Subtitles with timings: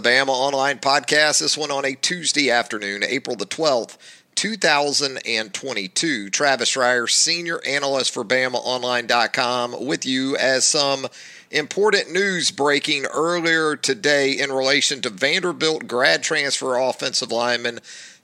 [0.00, 1.40] The Bama Online Podcast.
[1.40, 3.98] This one on a Tuesday afternoon, April the 12th,
[4.34, 6.30] 2022.
[6.30, 11.06] Travis Schreier, Senior Analyst for BamaOnline.com, with you as some
[11.50, 17.80] important news breaking earlier today in relation to Vanderbilt grad transfer offensive lineman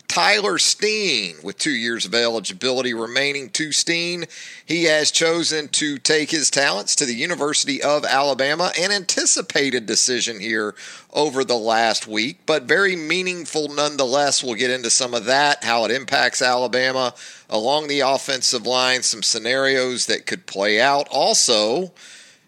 [0.09, 4.25] Tyler Steen, with two years of eligibility remaining to Steen,
[4.65, 8.73] he has chosen to take his talents to the University of Alabama.
[8.79, 10.75] An anticipated decision here
[11.13, 14.43] over the last week, but very meaningful nonetheless.
[14.43, 17.15] We'll get into some of that, how it impacts Alabama
[17.51, 21.09] along the offensive line, some scenarios that could play out.
[21.11, 21.93] Also,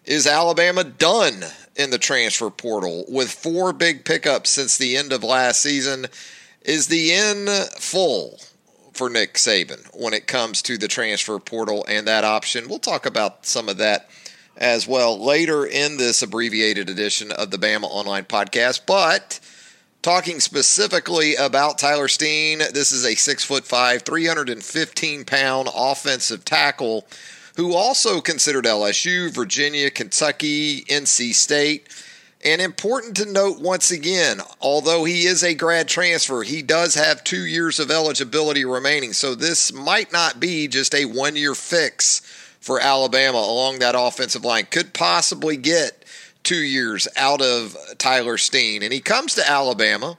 [0.05, 1.45] is Alabama done
[1.77, 6.07] in the transfer portal with four big pickups since the end of last season?
[6.69, 8.39] Is the end full
[8.93, 12.69] for Nick Saban when it comes to the transfer portal and that option?
[12.69, 14.11] We'll talk about some of that
[14.55, 18.83] as well later in this abbreviated edition of the Bama Online Podcast.
[18.87, 19.41] But
[20.03, 27.09] talking specifically about Tyler Steen, this is a six foot five, 315 pound offensive tackle
[27.57, 31.89] who also considered LSU, Virginia, Kentucky, NC State.
[32.45, 37.25] And important to note once again, although he is a grad transfer, he does have
[37.25, 39.13] two years of eligibility remaining.
[39.13, 42.21] So this might not be just a one year fix
[42.61, 44.67] for Alabama along that offensive line.
[44.71, 46.05] Could possibly get
[46.45, 48.83] two years out of Tyler Steen.
[48.83, 50.17] And he comes to Alabama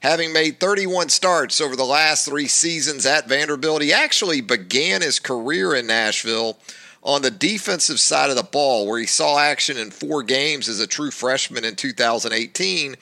[0.00, 3.82] having made 31 starts over the last three seasons at Vanderbilt.
[3.82, 6.58] He actually began his career in Nashville
[7.06, 10.80] on the defensive side of the ball, where he saw action in four games as
[10.80, 12.96] a true freshman in 2018.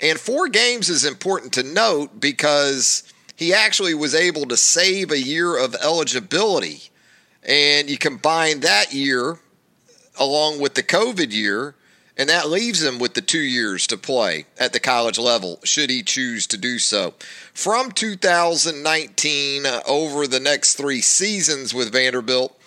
[0.00, 5.18] And four games is important to note because he actually was able to save a
[5.18, 6.82] year of eligibility.
[7.42, 9.38] And you combine that year
[10.20, 11.74] along with the COVID year,
[12.18, 15.88] and that leaves him with the two years to play at the college level, should
[15.88, 17.14] he choose to do so.
[17.54, 22.57] From 2019 over the next three seasons with Vanderbilt,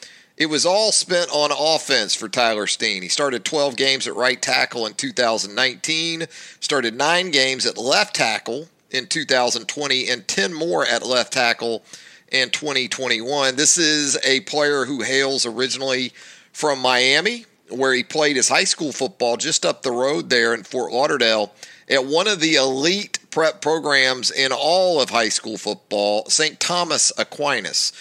[0.42, 3.04] it was all spent on offense for Tyler Steen.
[3.04, 6.26] He started 12 games at right tackle in 2019,
[6.60, 11.84] started nine games at left tackle in 2020, and 10 more at left tackle
[12.32, 13.56] in 2021.
[13.56, 16.12] This is a player who hails originally
[16.52, 20.64] from Miami, where he played his high school football just up the road there in
[20.64, 21.54] Fort Lauderdale
[21.88, 26.60] at one of the elite prep programs in all of high school football, St.
[26.60, 27.94] Thomas Aquinas.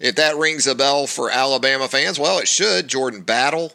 [0.00, 2.88] If that rings a bell for Alabama fans, well, it should.
[2.88, 3.72] Jordan Battle,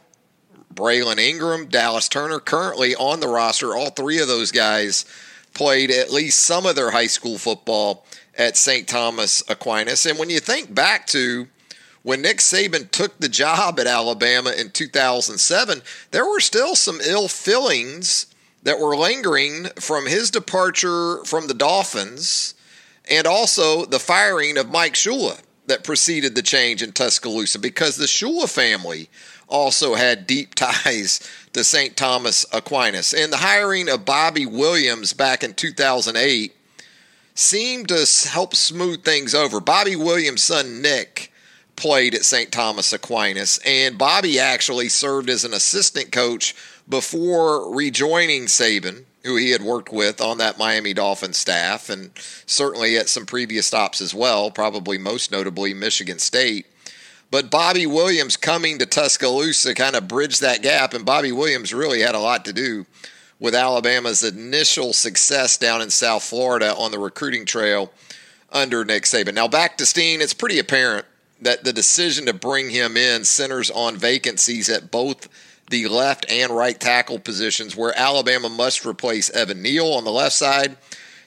[0.74, 3.76] Braylen Ingraham, Dallas Turner, currently on the roster.
[3.76, 5.06] All three of those guys
[5.54, 8.06] played at least some of their high school football
[8.38, 8.88] at St.
[8.88, 10.06] Thomas Aquinas.
[10.06, 11.48] And when you think back to
[12.04, 17.28] when Nick Saban took the job at Alabama in 2007, there were still some ill
[17.28, 18.28] feelings
[18.64, 22.56] that were lingering from his departure from the Dolphins
[23.10, 28.06] and also the firing of Mike Shula that preceded the change in Tuscaloosa because the
[28.06, 29.10] Shula family
[29.48, 31.96] also had deep ties to St.
[31.96, 33.14] Thomas Aquinas.
[33.14, 36.56] And the hiring of Bobby Williams back in 2008
[37.36, 39.60] seemed to help smooth things over.
[39.60, 41.32] Bobby Williams' son Nick
[41.76, 42.52] played at St.
[42.52, 46.54] Thomas Aquinas, and Bobby actually served as an assistant coach
[46.88, 52.12] before rejoining Saban who he had worked with on that Miami Dolphins staff, and
[52.46, 56.66] certainly at some previous stops as well, probably most notably Michigan State.
[57.32, 62.02] But Bobby Williams coming to Tuscaloosa kind of bridged that gap, and Bobby Williams really
[62.02, 62.86] had a lot to do
[63.40, 67.92] with Alabama's initial success down in South Florida on the recruiting trail
[68.52, 69.34] under Nick Saban.
[69.34, 71.06] Now, back to Steen, it's pretty apparent
[71.42, 75.28] that the decision to bring him in centers on vacancies at both
[75.70, 80.36] the left and right tackle positions where Alabama must replace Evan Neal on the left
[80.36, 80.78] side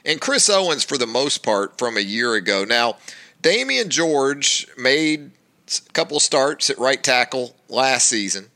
[0.05, 2.65] and Chris Owens for the most part from a year ago.
[2.65, 2.97] Now,
[3.43, 5.33] Damieon George made
[5.69, 8.47] a couple starts at right tackle last season.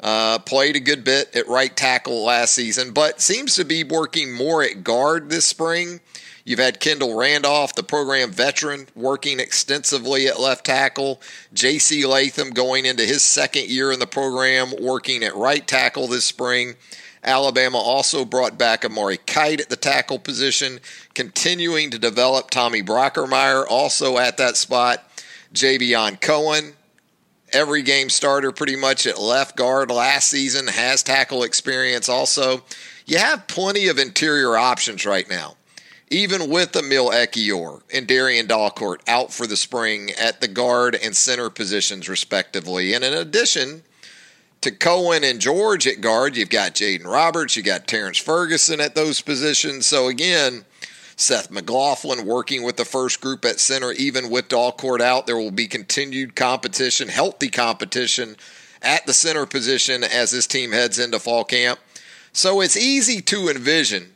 [0.00, 4.32] Uh, played a good bit at right tackle last season, but seems to be working
[4.32, 6.00] more at guard this spring.
[6.44, 11.20] You've had Kendall Randolph, the program veteran, working extensively at left tackle.
[11.52, 12.06] J.C.
[12.06, 16.76] Latham going into his second year in the program, working at right tackle this spring.
[17.22, 20.80] Alabama also brought back Amari Kight at the tackle position,
[21.12, 25.04] continuing to develop Tommy Brockermeyer also at that spot.
[25.52, 26.72] Javion Cohen,
[27.52, 32.62] every game starter pretty much at left guard last season, has tackle experience also.
[33.06, 35.56] You have plenty of interior options right now
[36.10, 41.16] even with Emil Ekiyor and Darrian Dalcourt out for the spring at the guard and
[41.16, 42.94] center positions, respectively.
[42.94, 43.82] And in addition
[44.62, 48.94] to Cohen and George at guard, you've got Jaden Roberts, you've got Terrence Ferguson at
[48.94, 49.86] those positions.
[49.86, 50.64] So again,
[51.18, 55.26] Seth McLaughlin working with the first group at center, even with Dalcourt out.
[55.26, 58.36] There will be continued competition, healthy competition
[58.80, 61.80] at the center position as this team heads into fall camp.
[62.32, 64.14] So it's easy to envision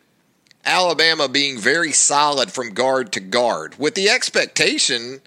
[0.64, 5.20] Alabama being very solid from guard to guard, with the expectation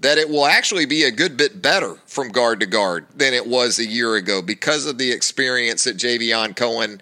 [0.00, 3.46] that it will actually be a good bit better from guard to guard than it
[3.46, 7.00] was a year ago because of the experience that Javion Cohen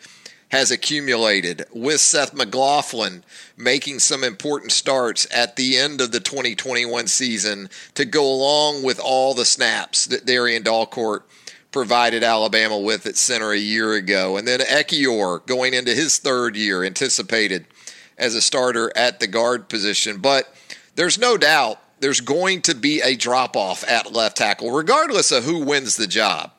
[0.51, 3.23] has accumulated with Seth McLaughlin
[3.57, 8.99] making some important starts at the end of the 2021 season to go along with
[8.99, 11.23] all the snaps that Darrian Dalcourt
[11.71, 14.37] provided Alabama with at center a year ago.
[14.39, 17.67] And then Ekiyor going into his third year anticipated–
[18.19, 20.19] as a starter at the guard position.
[20.19, 20.53] But
[20.97, 25.45] there's no doubt there's going to be a drop off at left tackle, regardless of
[25.45, 26.53] who wins the job.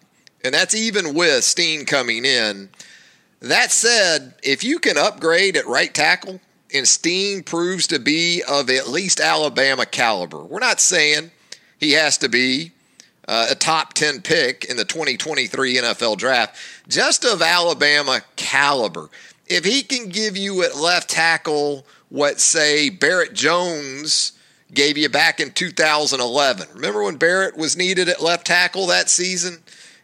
[0.44, 2.70] And that's even with Steen coming in.
[3.42, 6.42] That said, if you can upgrade at right tackle
[6.74, 11.32] and Steen proves to be of at least Alabama caliber, we're not saying
[11.80, 12.72] he has to be
[13.28, 16.58] uh, a top 10 pick in the 2023 NFL draft,
[16.88, 19.10] just of Alabama caliber
[19.48, 24.34] if he can give you at left tackle what, say, Barrett Jones
[24.74, 26.68] gave you back in 2011.
[26.76, 29.60] Remember when Barrett was needed at left tackle that season?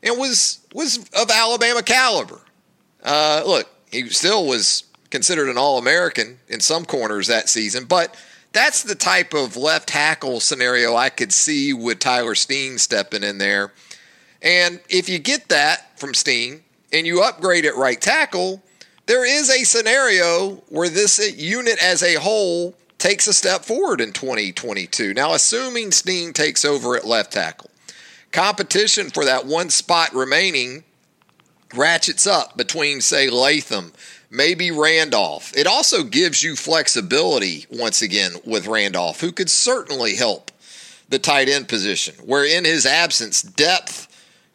[0.05, 2.39] and was was of Alabama caliber.
[3.05, 8.15] Uh, look, he still was considered an All American in some corners that season, but
[8.51, 13.37] that's the type of left tackle scenario I could see with Tyler Steen stepping in
[13.37, 13.71] there.
[14.41, 18.63] And if you get that from Steen and you upgrade at right tackle,
[19.05, 24.13] there is a scenario where this unit as a whole takes a step forward in
[24.13, 25.13] 2022.
[25.13, 27.69] Now, assuming Steen takes over at left tackle,
[28.31, 30.83] competition for that one spot remaining
[31.77, 33.93] ratchets up between, say, Latham,
[34.29, 35.55] maybe Randolph.
[35.55, 40.51] It also gives you flexibility once again with Randolph, who could certainly help
[41.09, 44.07] the tight end position, where in his absence, depth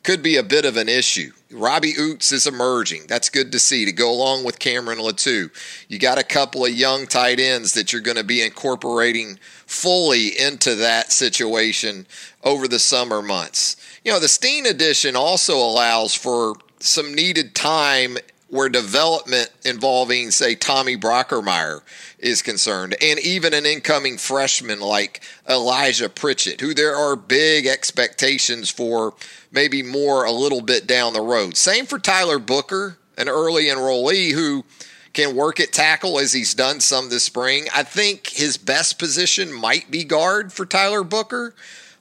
[0.02, 1.30] could be a bit of an issue.
[1.52, 3.02] Robbie Ouzts is emerging.
[3.08, 5.50] That's good to see to go along with Cameron Latu.
[5.88, 10.28] You got a couple of young tight ends that you're going to be incorporating fully
[10.38, 12.06] into that situation
[12.44, 13.76] over the summer months.
[14.04, 18.18] You know, the Steen edition also allows for some needed time
[18.48, 21.80] where development involving, say, Tommy Brockermeyer
[22.18, 28.68] is concerned, and even an incoming freshman like Elijah Pritchett, who there are big expectations
[28.68, 29.14] for
[29.52, 31.56] maybe more a little bit down the road.
[31.56, 34.64] Same for Tyler Booker, an early enrollee who
[35.12, 37.66] can work at tackle as he's done some this spring.
[37.74, 41.54] I think his best position might be guard for Tyler Booker,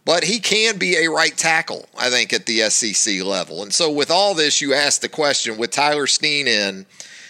[0.10, 3.62] but he can be a right tackle, I think, at the SEC level.
[3.62, 6.88] And so, with all this, you ask the question with Tyler Steen in,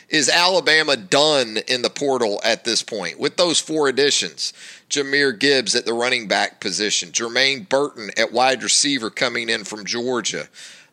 [0.07, 4.53] is Alabama done in the portal at this point with those four additions?
[4.89, 9.83] Jahmyr Gibbs at the running back position, Jermaine Burton at wide receiver coming in from
[9.83, 10.47] Georgia,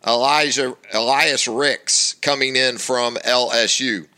[0.05, 4.09] Elijah Elias Ricks coming in from LSU.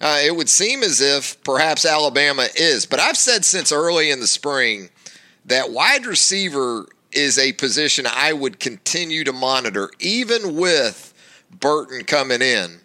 [0.00, 4.20] Uh, it would seem as if perhaps Alabama is, but I've said since early in
[4.20, 4.90] the spring
[5.46, 11.14] that wide receiver is a position I would continue to monitor, even with
[11.50, 12.80] Burton coming in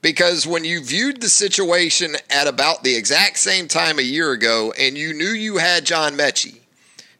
[0.00, 4.72] because when you viewed the situation at about the exact same time a year ago
[4.78, 6.60] and you knew you had John Metchie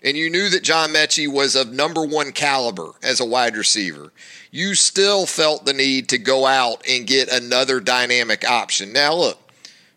[0.02, 4.12] and you knew that John Metchie was of number one caliber as a wide receiver,
[4.50, 8.92] you still felt the need to go out and get another dynamic option.
[8.92, 9.38] Now, look,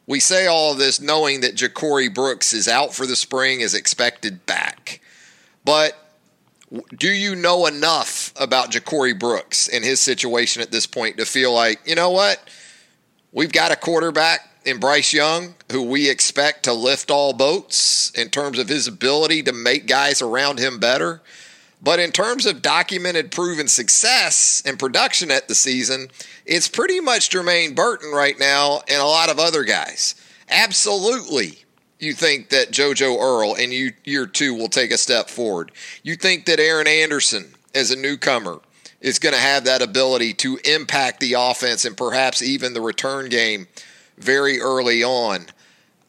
[0.07, 3.75] we say all of this knowing that Ja'Corey Brooks is out for the spring, is
[3.75, 4.99] expected back.
[5.63, 5.95] But
[6.97, 11.53] do you know enough about Ja'Corey Brooks and his situation at this point to feel
[11.53, 12.41] like, you know what?
[13.31, 18.29] We've got a quarterback in Bryce Young, who we expect to lift all boats in
[18.29, 21.21] terms of his ability to make guys around him better.
[21.81, 26.09] But in terms of documented proven success and production at the season,
[26.45, 30.13] it's pretty much Jermaine Burton right now and a lot of other guys.
[30.47, 31.63] Absolutely.
[32.01, 35.71] You think that JoJo Earle in year two will take a step forward.
[36.01, 38.59] You think that Aaron Anderson, as a newcomer,
[39.01, 43.29] is going to have that ability to impact the offense and perhaps even the return
[43.29, 43.67] game
[44.17, 45.45] very early on.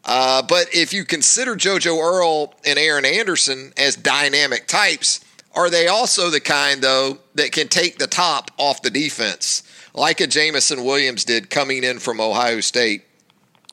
[0.07, 5.21] Uh, but if you consider JoJo Earle and Aaron Anderson as dynamic types,
[5.55, 10.23] are they also the kind, though, that can take the top off the defense, like
[10.23, 13.05] a Jameson Williams did coming in from Ohio State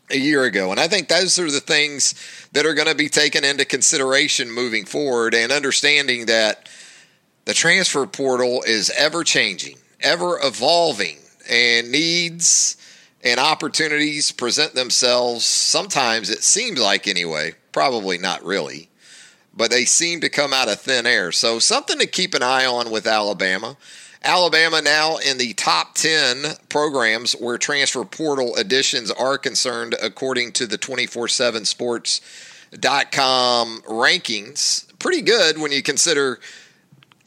[0.10, 0.72] a year ago?
[0.72, 2.16] And I think those are the things
[2.54, 6.70] that are going to be taken into consideration moving forward and understanding that
[7.46, 11.18] the transfer portal is ever changing, ever evolving,
[11.50, 12.78] and needs
[13.24, 15.46] and opportunities present themselves.
[15.46, 18.90] Sometimes it seems like, anyway, probably not really,
[19.56, 21.32] but they seem to come out of thin air.
[21.32, 23.78] So, something to keep an eye on with Alabama.
[24.24, 30.68] Alabama now in the top 10 programs where transfer portal additions are concerned, according to
[30.68, 32.22] the 24 7 sports.com
[33.82, 34.86] rankings.
[35.00, 36.40] Pretty good when you consider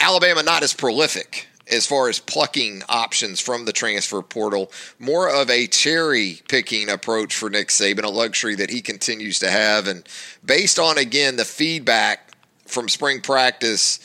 [0.01, 4.71] Alabama not as prolific as far as plucking options from the transfer portal.
[4.99, 9.51] More of a cherry picking approach for Nick Saban, a luxury that he continues to
[9.51, 9.87] have.
[9.87, 10.07] And
[10.45, 12.33] based on, again, the feedback
[12.67, 14.01] from spring practice,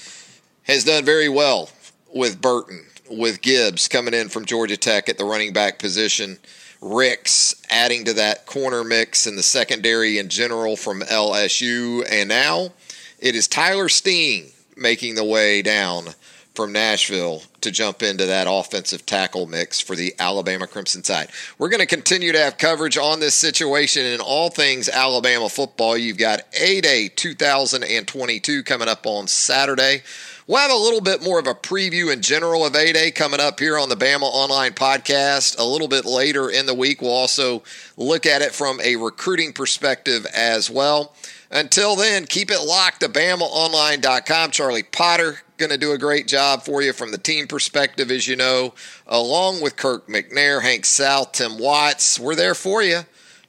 [0.63, 1.69] has done very well
[2.17, 6.37] with Burton, with Gibbs coming in from Georgia Tech at the running back position.
[6.81, 12.05] Ricks adding to that corner mix in the secondary in general from LSU.
[12.09, 12.71] And now
[13.19, 16.09] it is Tyler Steen making the way down
[16.53, 21.29] from Nashville to jump into that offensive tackle mix for the Alabama Crimson Tide.
[21.59, 25.95] We're going to continue to have coverage on this situation and all things Alabama football.
[25.95, 30.01] You've got A Day 2022 coming up on Saturday.
[30.47, 33.41] We'll have a little bit more of a preview in general of A Day coming
[33.41, 35.59] up here on the Bama Online podcast.
[35.59, 37.63] A little bit later in the week, we'll also
[37.97, 41.13] look at it from a recruiting perspective as well.
[41.51, 44.51] Until then, keep it locked to BamaOnline.com.
[44.51, 48.25] Charlie Potter going to do a great job for you from the team perspective, as
[48.25, 48.73] you know,
[49.05, 52.21] along with Kirk McNair, Hank South, Tim Watts.
[52.21, 53.01] We're there for you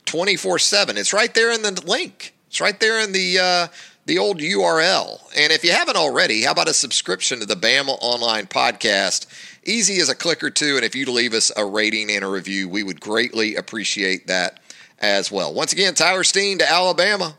[0.07, 0.97] 24 7.
[0.97, 3.39] It's right there in the link, it's right there in the.
[3.39, 3.69] Uh,
[4.09, 5.21] the old URL.
[5.37, 9.27] And if you haven't already, how about a subscription to the Bama Online podcast?
[9.65, 10.77] Easy as a click or two.
[10.77, 14.61] And if you'd leave us a rating and a review, we would greatly appreciate that
[14.99, 15.53] as well.
[15.53, 17.37] Once again, Tyler Steen to Alabama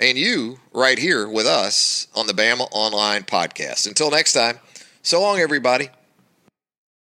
[0.00, 3.86] and you right here with us on the Bama Online Podcast.
[3.86, 4.58] Until next time,
[5.02, 5.88] so long, everybody.